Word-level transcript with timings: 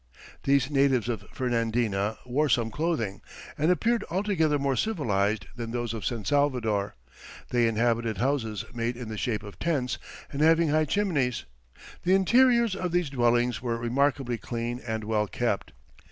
These 0.45 0.71
natives 0.71 1.07
of 1.09 1.25
Fernandina 1.31 2.17
wore 2.25 2.49
some 2.49 2.71
clothing, 2.71 3.21
and 3.55 3.69
appeared 3.69 4.03
altogether 4.09 4.57
more 4.57 4.75
civilized 4.75 5.45
than 5.55 5.69
those 5.69 5.93
of 5.93 6.07
San 6.07 6.25
Salvador; 6.25 6.95
they 7.51 7.67
inhabited 7.67 8.17
houses 8.17 8.65
made 8.73 8.97
in 8.97 9.09
the 9.09 9.15
shape 9.19 9.43
of 9.43 9.59
tents 9.59 9.99
and 10.31 10.41
having 10.41 10.69
high 10.69 10.85
chimneys; 10.85 11.45
the 12.01 12.15
interiors 12.15 12.75
of 12.75 12.91
these 12.91 13.11
dwellings 13.11 13.61
were 13.61 13.77
remarkably 13.77 14.39
clean 14.39 14.81
and 14.87 15.03
well 15.03 15.27
kept. 15.27 15.71